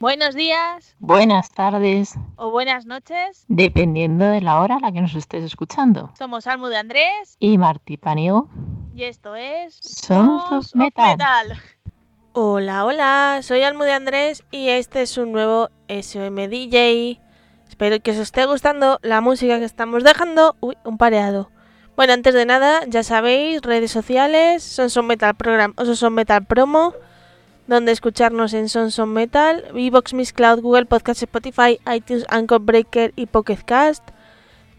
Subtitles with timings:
[0.00, 0.94] Buenos días.
[1.00, 2.14] Buenas tardes.
[2.36, 3.44] O buenas noches.
[3.48, 6.12] Dependiendo de la hora a la que nos estés escuchando.
[6.16, 7.36] Somos Almu de Andrés.
[7.40, 8.48] Y Martí Paniego.
[8.94, 9.74] Y esto es.
[9.82, 11.18] Sons Metal.
[12.32, 13.40] Hola, hola.
[13.42, 17.20] Soy Almu de Andrés y este es un nuevo SMDJ.
[17.68, 20.54] Espero que os esté gustando la música que estamos dejando.
[20.60, 21.50] Uy, un pareado.
[21.96, 26.94] Bueno, antes de nada, ya sabéis, redes sociales, Sonson Metal Program o Sonson Metal Promo
[27.68, 33.26] donde escucharnos en Sonson Metal, Evox, Miss Cloud, Google Podcast, Spotify, iTunes, Anchor Breaker y
[33.26, 34.02] Pocket Cast.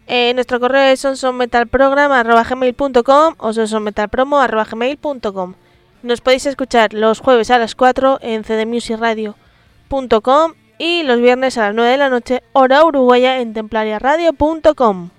[0.06, 5.54] Eh, nuestro correo es sonsonmetalprogram.gmail.com o sonsonmetalpromo.gmail.com
[6.02, 11.76] Nos podéis escuchar los jueves a las 4 en cdmusicradio.com y los viernes a las
[11.76, 15.10] 9 de la noche, hora uruguaya, en templariaradio.com.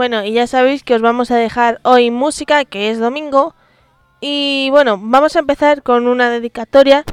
[0.00, 3.54] Bueno, y ya sabéis que os vamos a dejar hoy música, que es domingo.
[4.22, 7.04] Y bueno, vamos a empezar con una dedicatoria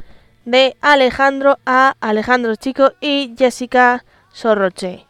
[0.46, 5.04] de Alejandro a Alejandro Chico y Jessica Sorroche.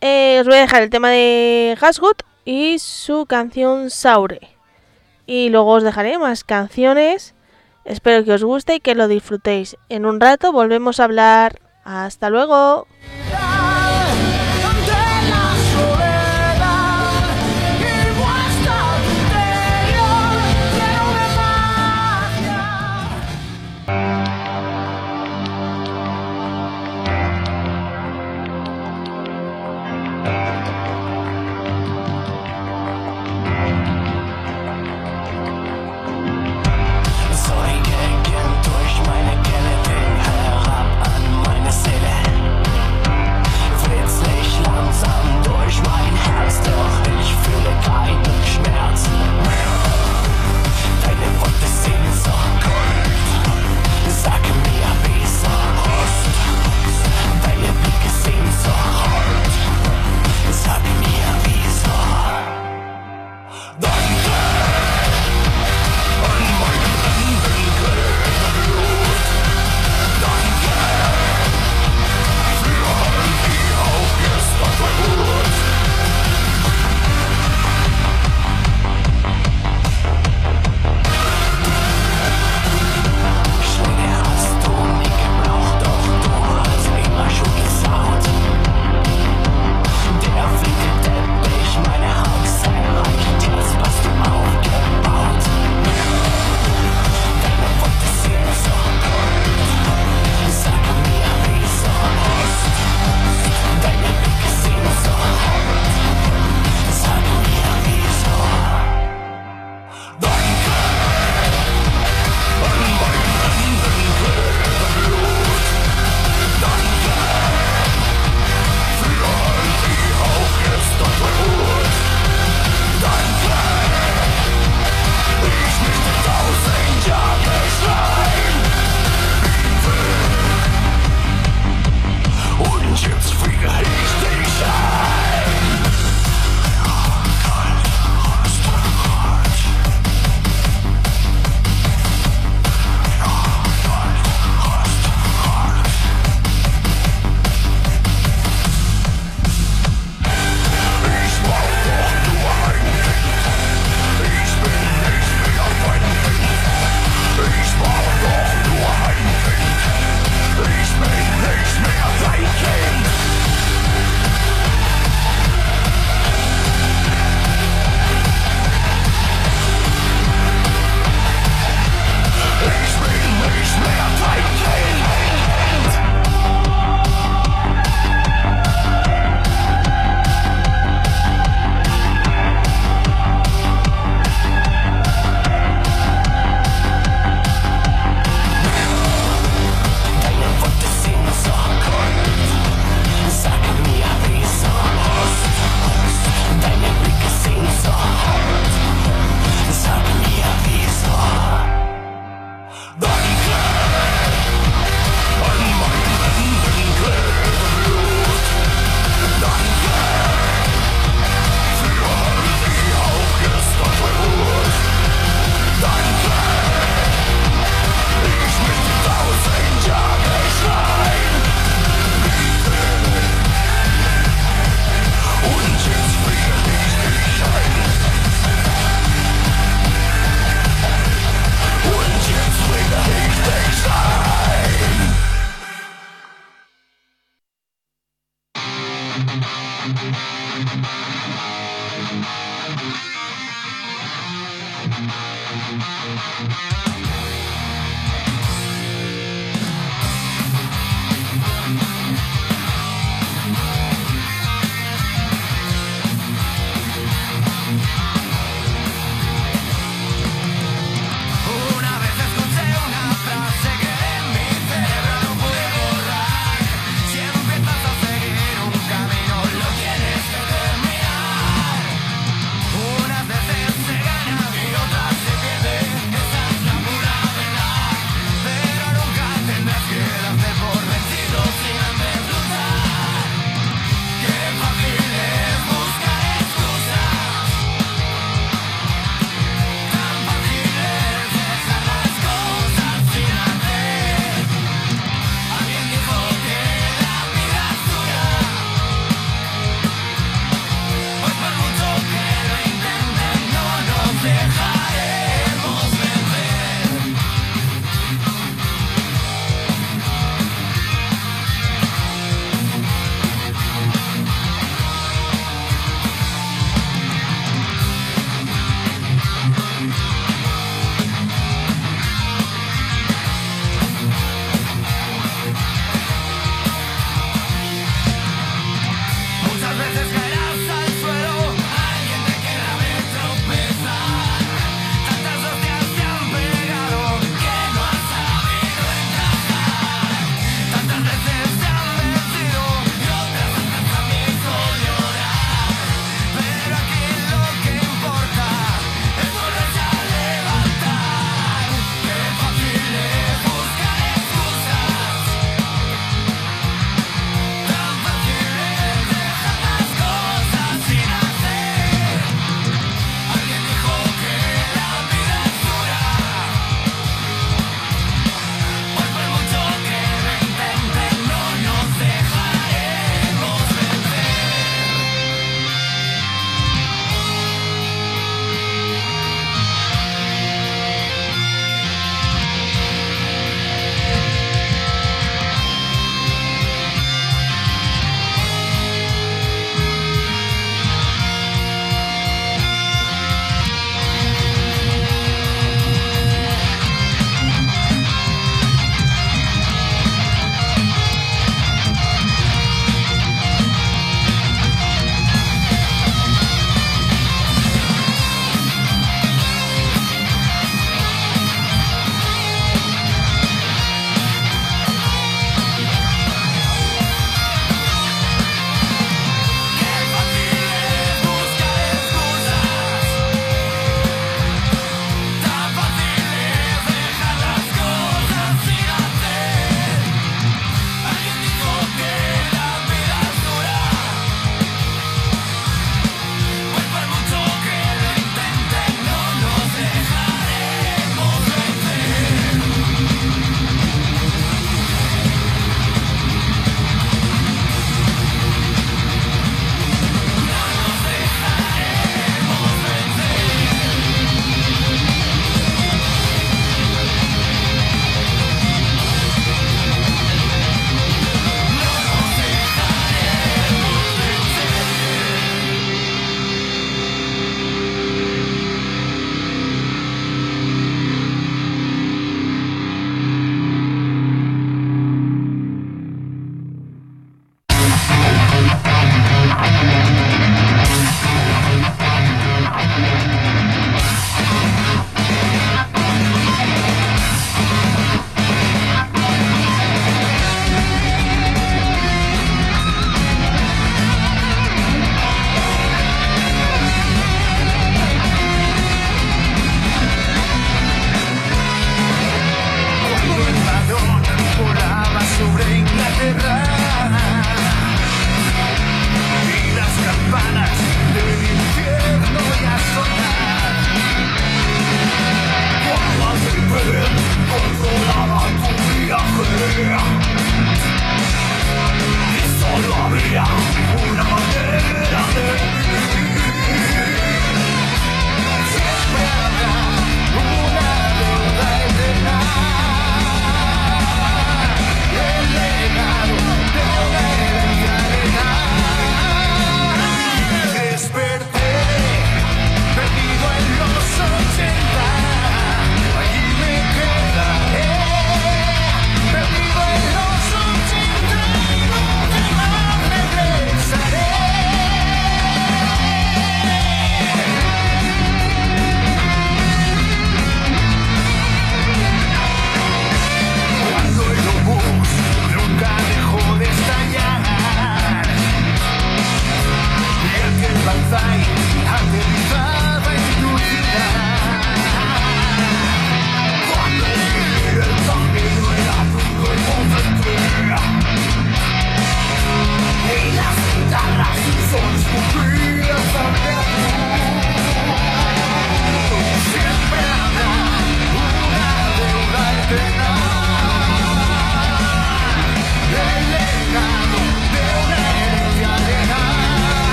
[0.00, 4.40] Eh, os voy a dejar el tema de Hasgood y su canción Saure.
[5.24, 7.36] Y luego os dejaré más canciones.
[7.84, 9.76] Espero que os guste y que lo disfrutéis.
[9.88, 11.60] En un rato volvemos a hablar.
[11.84, 12.88] Hasta luego.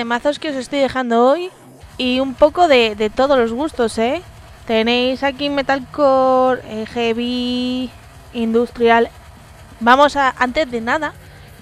[0.00, 1.50] Temazos que os estoy dejando hoy
[1.98, 4.22] y un poco de, de todos los gustos, ¿eh?
[4.66, 7.90] Tenéis aquí metalcore, eh, heavy,
[8.32, 9.10] industrial.
[9.78, 11.12] Vamos a, antes de nada,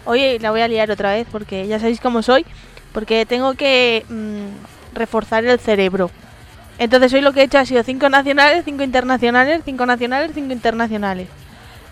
[0.04, 2.46] oye, la voy a liar otra vez porque ya sabéis cómo soy,
[2.92, 6.08] porque tengo que mm, reforzar el cerebro.
[6.78, 10.52] Entonces hoy lo que he hecho ha sido 5 nacionales, 5 internacionales, 5 nacionales, 5
[10.52, 11.26] internacionales.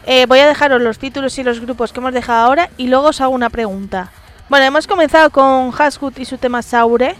[0.06, 3.08] Eh, voy a dejaros los títulos y los grupos que hemos dejado ahora y luego
[3.08, 4.12] os hago una pregunta.
[4.48, 7.16] Bueno, hemos comenzado con Hashgut y su tema Saure,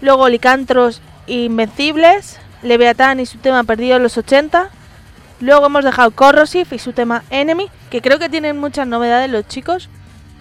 [0.00, 4.70] luego Licantros Invencibles, Leviatán y su tema Perdido en los 80,
[5.40, 9.48] luego hemos dejado Corrosive y su tema Enemy, que creo que tienen muchas novedades los
[9.48, 9.88] chicos,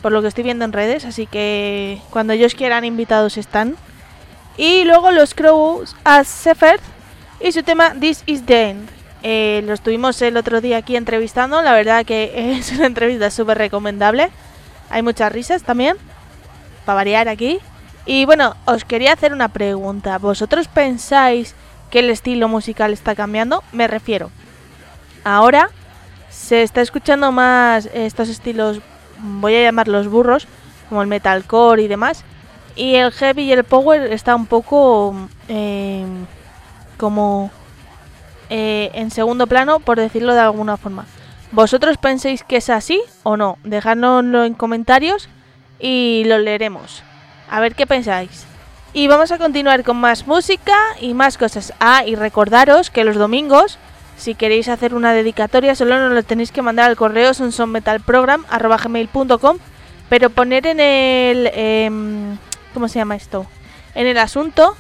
[0.04, 3.76] por lo que estoy viendo en redes, así que cuando ellos quieran invitados están.
[4.56, 6.82] Y luego los Crows as Sepherd
[7.40, 8.88] y su tema This is the End.
[9.24, 13.58] Eh, lo estuvimos el otro día aquí entrevistando, la verdad que es una entrevista súper
[13.58, 14.30] recomendable.
[14.92, 15.98] Hay muchas risas también,
[16.90, 17.60] para variar aquí.
[18.08, 20.18] Y bueno, os quería hacer una pregunta.
[20.18, 21.54] ¿Vosotros pensáis
[21.92, 23.64] que el estilo musical está cambiando?
[23.72, 24.32] Me refiero.
[25.24, 25.70] Ahora
[26.32, 28.82] se está escuchando más estos estilos,
[29.20, 30.48] voy a llamarlos burros,
[30.90, 32.24] como el metalcore y demás.
[32.76, 35.14] Y el heavy y el power está un poco
[35.48, 36.08] eh,
[36.98, 37.52] como
[38.50, 41.06] eh, en segundo plano, por decirlo de alguna forma.
[41.52, 43.60] ¿Vosotros pensáis que es así o no?
[43.64, 45.30] Dejadnoslo en comentarios
[45.80, 47.04] y lo leeremos.
[47.50, 48.46] A ver qué pensáis.
[48.94, 51.74] Y vamos a continuar con más música y más cosas.
[51.80, 53.78] Ah, y recordaros que los domingos,
[54.18, 59.58] si queréis hacer una dedicatoria, solo nos lo tenéis que mandar al correo sonsonmetalprogram.com
[60.10, 61.52] pero poner en el...
[61.54, 62.38] em,
[62.74, 63.46] ¿Cómo se llama esto?
[63.96, 64.76] En el asunto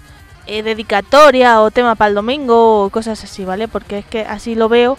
[0.47, 3.67] eh, dedicatoria o tema para el domingo o cosas así, ¿vale?
[3.67, 4.97] Porque es que así lo veo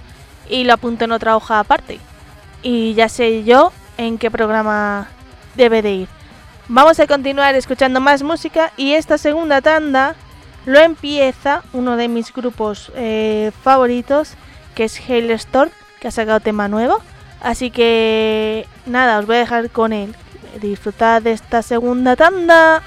[0.48, 1.98] y lo apunto en otra hoja aparte.
[2.62, 5.08] Y ya sé yo en qué programa
[5.54, 6.08] debe de ir.
[6.68, 10.14] Vamos a continuar escuchando más música y esta segunda tanda
[10.66, 14.34] lo empieza uno de mis grupos eh, favoritos,
[14.74, 17.00] que es Hailstorm, que ha sacado tema nuevo.
[17.40, 20.14] Así que nada, os voy a dejar con él.
[20.60, 22.82] Disfrutad de esta segunda tanda.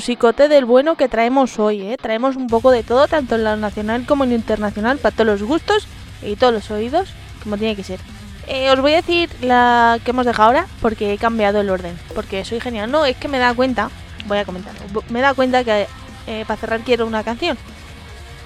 [0.00, 1.98] Musicote del bueno que traemos hoy, ¿eh?
[2.00, 5.26] Traemos un poco de todo, tanto en lo nacional como en lo internacional, para todos
[5.26, 5.86] los gustos
[6.22, 7.10] y todos los oídos,
[7.42, 8.00] como tiene que ser.
[8.46, 11.98] Eh, os voy a decir la que hemos dejado ahora, porque he cambiado el orden,
[12.14, 12.90] porque soy genial.
[12.90, 13.90] No, es que me da cuenta,
[14.24, 14.72] voy a comentar,
[15.10, 15.86] me da cuenta que
[16.26, 17.58] eh, para cerrar quiero una canción.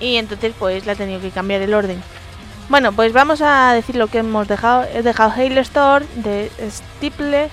[0.01, 2.03] Y entonces pues la he tenido que cambiar el orden.
[2.69, 4.89] Bueno, pues vamos a decir lo que hemos dejado.
[4.93, 7.49] He dejado Hailstorm de Stiple,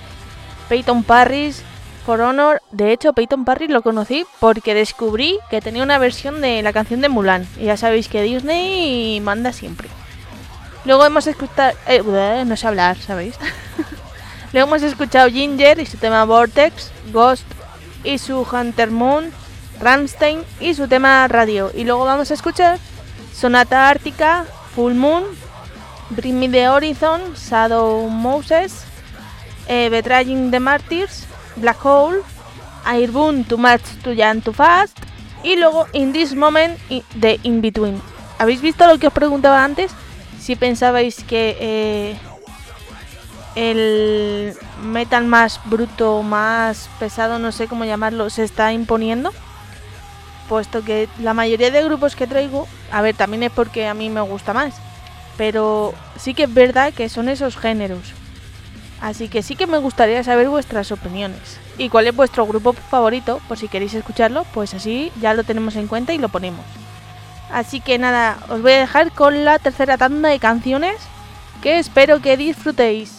[0.68, 1.62] Peyton Parris,
[2.04, 2.60] For Honor.
[2.70, 7.00] De hecho, Peyton Parris lo conocí porque descubrí que tenía una versión de la canción
[7.00, 7.46] de Mulan.
[7.58, 9.88] Y ya sabéis que Disney manda siempre.
[10.84, 11.76] Luego hemos escuchado...
[11.86, 13.36] eh, no sé hablar, ¿sabéis?
[14.52, 17.46] Luego hemos escuchado Ginger y su tema Vortex, Ghost
[18.04, 19.32] y su Hunter Moon,
[19.80, 21.70] Ramstein y su tema Radio.
[21.74, 22.78] Y luego vamos a escuchar
[23.32, 24.44] Sonata Ártica,
[24.74, 25.24] Full Moon,
[26.10, 28.84] Bring Me the Horizon, Shadow Moses,
[29.68, 31.26] eh, Betraying the Martyrs,
[31.56, 32.20] Black Hole,
[32.86, 34.98] Airborne Too Much Too Young Too Fast
[35.42, 36.78] y luego In This Moment
[37.14, 38.00] de In Between.
[38.38, 39.92] ¿Habéis visto lo que os preguntaba antes?
[40.40, 42.16] Si pensabais que eh,
[43.54, 49.32] el metal más bruto, más pesado, no sé cómo llamarlo, se está imponiendo.
[50.48, 54.10] Puesto que la mayoría de grupos que traigo, a ver, también es porque a mí
[54.10, 54.74] me gusta más.
[55.36, 58.12] Pero sí que es verdad que son esos géneros.
[59.02, 61.58] Así que sí que me gustaría saber vuestras opiniones.
[61.76, 65.74] Y cuál es vuestro grupo favorito, por si queréis escucharlo, pues así ya lo tenemos
[65.74, 66.64] en cuenta y lo ponemos.
[67.50, 70.96] Así que nada, os voy a dejar con la tercera tanda de canciones
[71.62, 73.18] que espero que disfrutéis.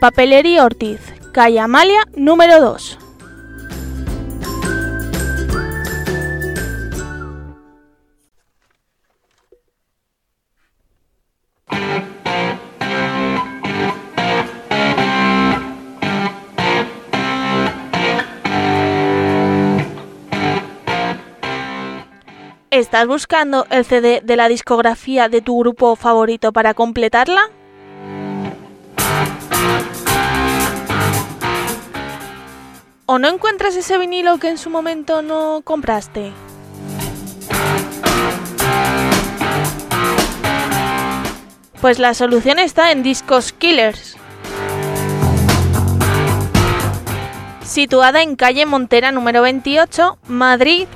[0.00, 1.00] Papelería Ortiz,
[1.32, 2.98] calle Amalia número 2.
[22.70, 27.48] ¿Estás buscando el CD de la discografía de tu grupo favorito para completarla?
[33.06, 36.32] ¿O no encuentras ese vinilo que en su momento no compraste?
[41.80, 44.16] Pues la solución está en Discos Killers.
[47.62, 50.88] Situada en calle Montera número 28, Madrid.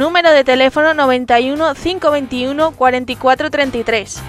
[0.00, 4.22] Número de teléfono 91 521 4433.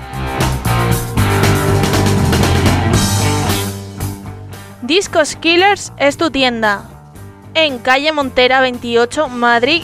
[4.82, 6.84] Discos Killers es tu tienda.
[7.53, 9.84] En calle Montera 28, Madrid.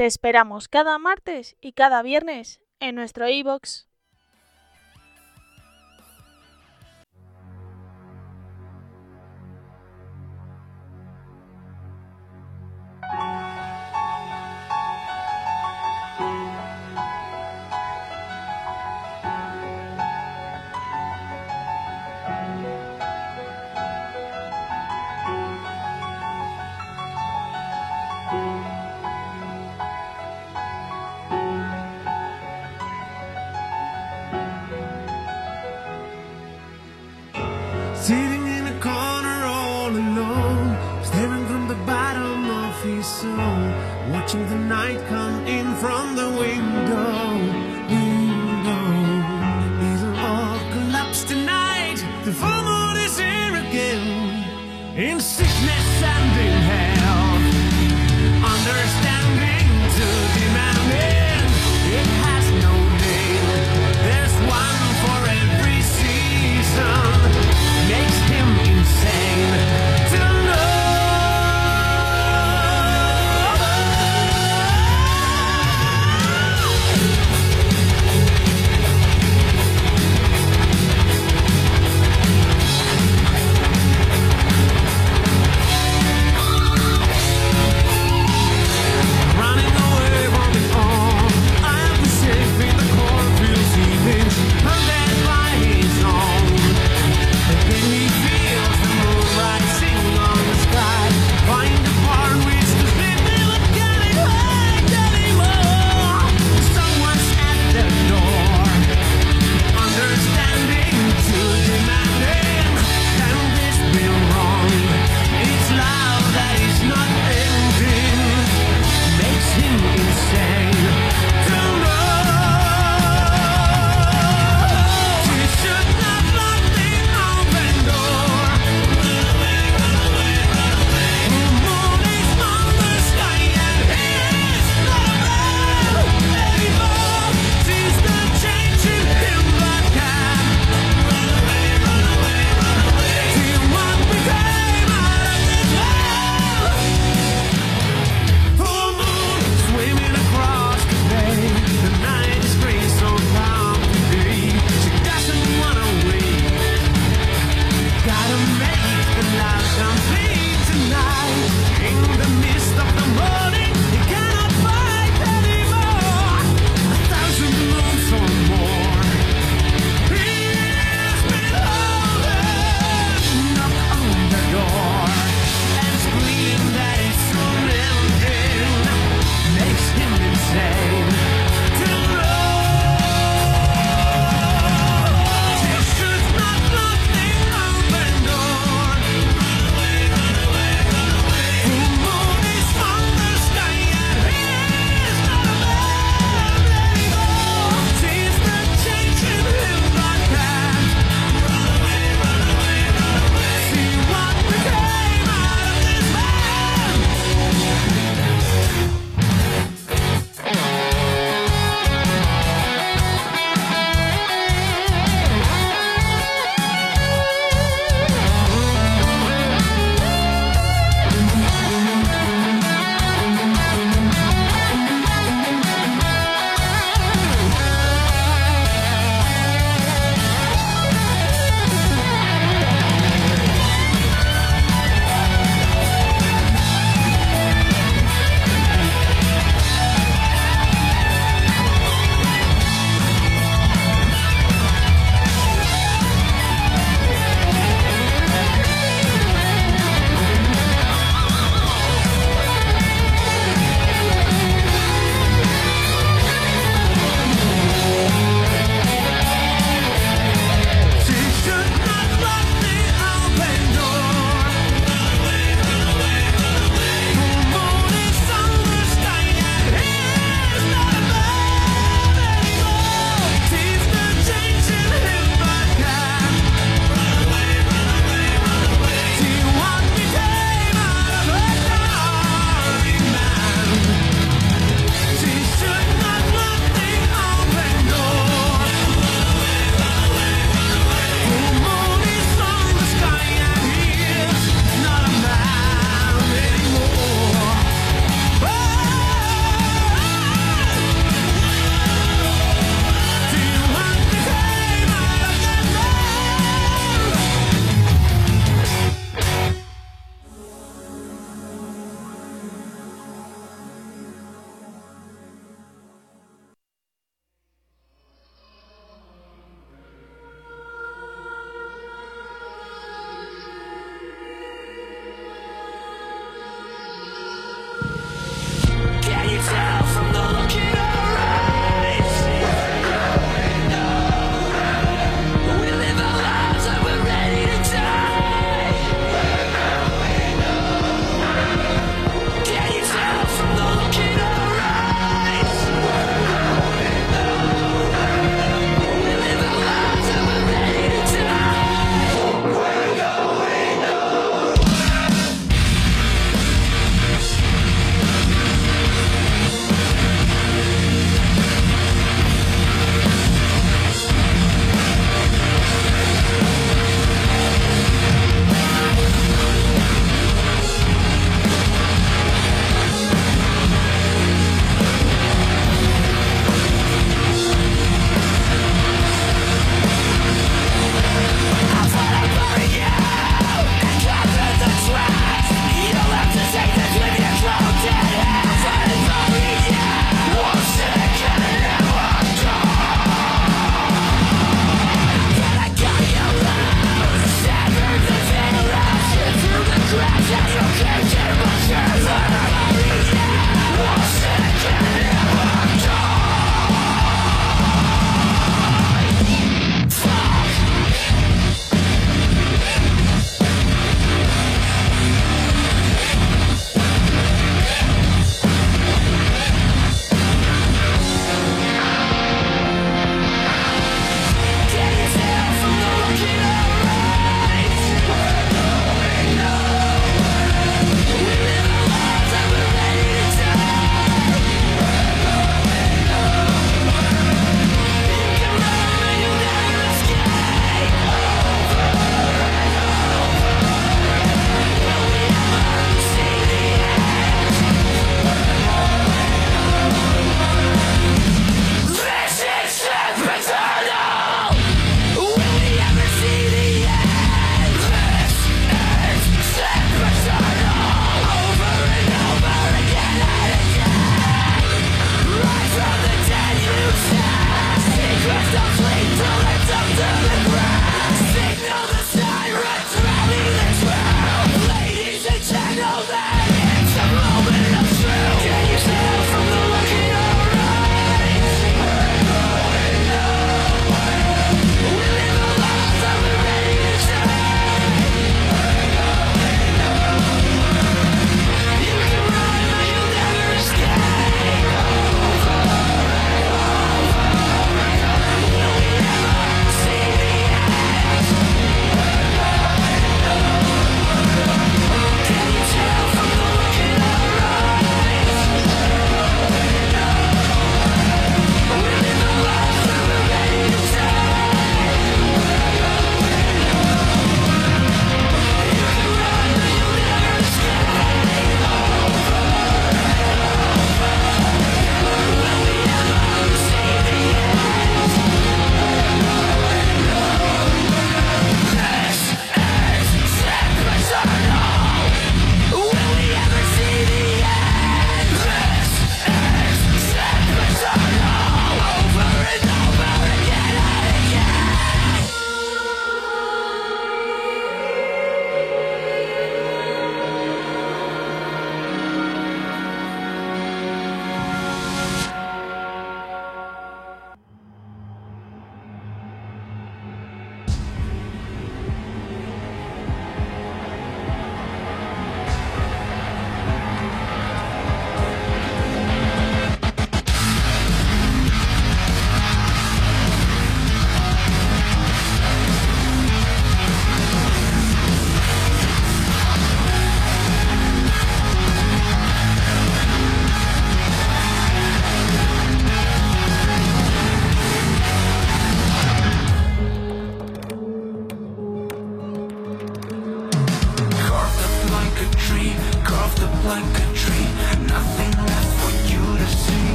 [0.00, 3.89] Te esperamos cada martes y cada viernes en nuestro iBox.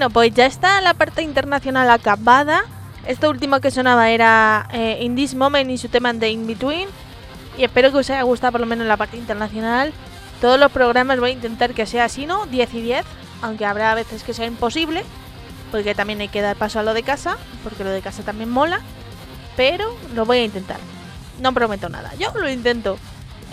[0.00, 2.62] Bueno, pues ya está la parte internacional acabada.
[3.06, 6.88] Esto último que sonaba era eh, In This Moment y su tema de In Between.
[7.58, 9.92] Y espero que os haya gustado por lo menos la parte internacional.
[10.40, 12.46] Todos los programas voy a intentar que sea así, ¿no?
[12.46, 13.04] 10 y 10.
[13.42, 15.04] Aunque habrá veces que sea imposible.
[15.70, 17.36] Porque también hay que dar paso a lo de casa.
[17.62, 18.80] Porque lo de casa también mola.
[19.54, 20.78] Pero lo voy a intentar.
[21.42, 22.10] No prometo nada.
[22.18, 22.96] Yo lo intento.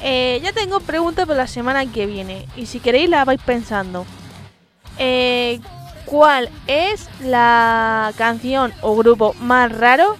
[0.01, 2.47] Eh, ya tengo preguntas para la semana que viene.
[2.55, 4.05] Y si queréis la vais pensando.
[4.97, 5.59] Eh,
[6.07, 10.15] ¿Cuál es la canción o grupo más raro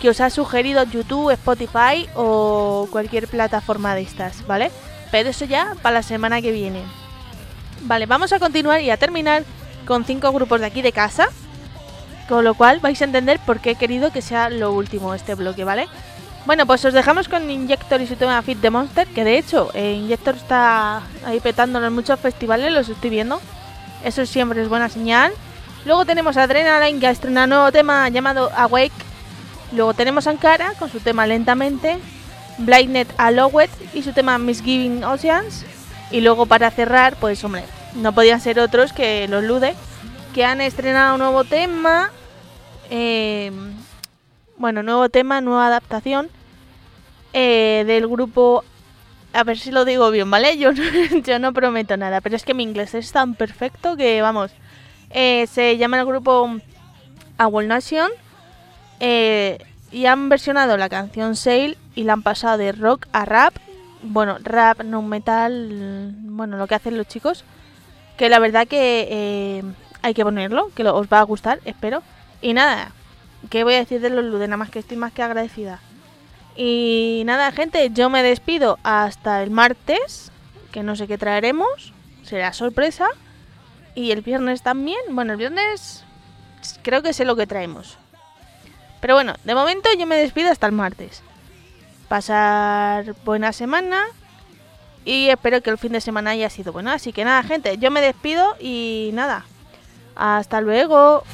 [0.00, 4.70] que os ha sugerido YouTube, Spotify o cualquier plataforma de estas, ¿vale?
[5.10, 6.82] Pero eso ya para la semana que viene.
[7.82, 9.42] Vale, vamos a continuar y a terminar
[9.84, 11.26] con cinco grupos de aquí de casa.
[12.28, 15.34] Con lo cual vais a entender por qué he querido que sea lo último este
[15.34, 15.88] bloque, ¿vale?
[16.46, 19.70] Bueno, pues os dejamos con Injector y su tema Fit the Monster, que de hecho
[19.74, 23.40] eh, Injector está ahí petándolo en muchos festivales, los estoy viendo.
[24.04, 25.32] Eso siempre es buena señal.
[25.84, 28.92] Luego tenemos a Adrenaline que ha estrenado un nuevo tema llamado Awake.
[29.72, 31.98] Luego tenemos a Ankara con su tema Lentamente.
[32.58, 35.64] Blinded Allowed y su tema Misgiving Oceans.
[36.10, 37.64] Y luego para cerrar, pues hombre,
[37.94, 39.74] no podían ser otros que los Lude,
[40.34, 42.10] que han estrenado un nuevo tema.
[42.90, 43.50] eh,
[44.58, 46.28] bueno, nuevo tema, nueva adaptación
[47.32, 48.64] eh, del grupo.
[49.34, 50.58] A ver si lo digo bien, ¿vale?
[50.58, 50.82] Yo, no-
[51.24, 54.50] yo no prometo nada, pero es que mi inglés es tan perfecto que, vamos,
[55.10, 56.50] eh, se llama el grupo
[57.38, 58.10] Owl Nation
[59.00, 59.58] eh,
[59.90, 63.54] y han versionado la canción Sail y la han pasado de rock a rap.
[64.02, 67.44] Bueno, rap, no metal, bueno, lo que hacen los chicos.
[68.16, 69.62] Que la verdad que eh,
[70.02, 72.02] hay que ponerlo, que os va a gustar, espero.
[72.42, 72.92] Y nada,
[73.48, 74.46] ¿qué voy a decir de los Lude?
[74.48, 75.80] Nada más que estoy más que agradecida.
[76.56, 80.30] Y nada, gente, yo me despido hasta el martes,
[80.70, 81.92] que no sé qué traeremos,
[82.22, 83.08] será sorpresa.
[83.94, 86.04] Y el viernes también, bueno, el viernes
[86.82, 87.98] creo que sé lo que traemos.
[89.00, 91.22] Pero bueno, de momento yo me despido hasta el martes.
[92.08, 94.04] Pasar buena semana
[95.04, 96.90] y espero que el fin de semana haya sido bueno.
[96.90, 99.44] Así que nada, gente, yo me despido y nada.
[100.14, 101.24] Hasta luego.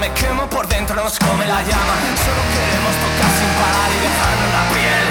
[0.00, 1.94] Me quemo por dentro, nos come la llama.
[2.24, 5.06] Solo queremos tocar sin parar y dejarnos la piel.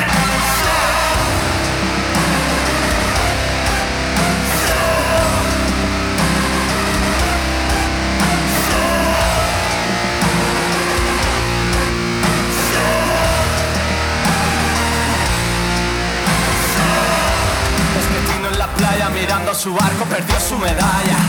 [17.99, 21.19] Esquetino en la playa mirando su barco perdió su medalla.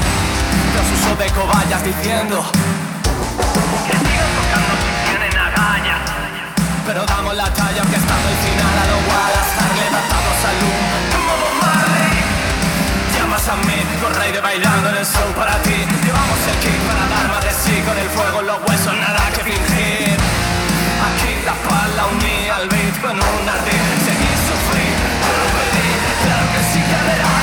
[0.74, 2.42] Los usó de cobayas diciendo
[6.86, 11.32] Pero damos la talla aunque estando final a lo Wallace, Harley, atados al humo, como
[11.40, 12.18] Bob Marley.
[13.14, 15.76] Llamas a mí, con rey de bailando en el show para ti.
[15.76, 19.22] Llevamos el kick para dar más de sí, con el fuego en los huesos, nada
[19.34, 20.18] que fingir.
[21.08, 23.86] Aquí la pala unía al beat con un ardid.
[24.06, 25.88] Seguí sufrir, te lo pedí,
[26.24, 27.39] claro que sí que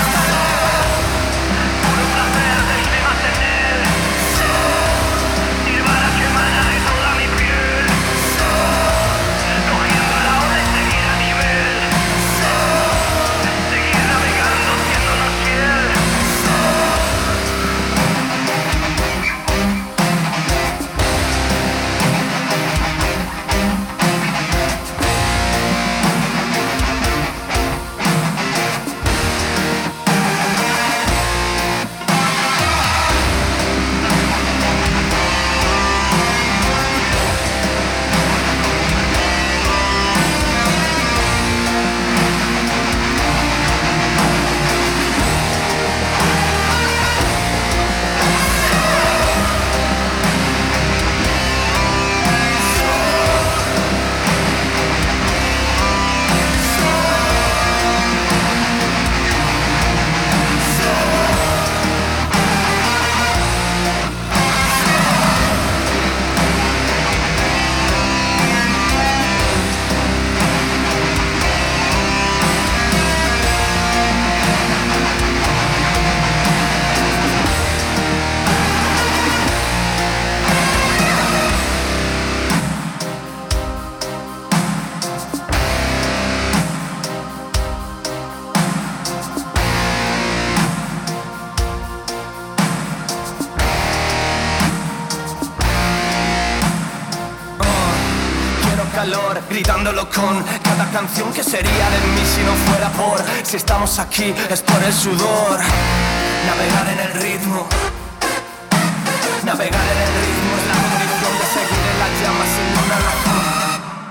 [104.24, 105.47] es por el sudor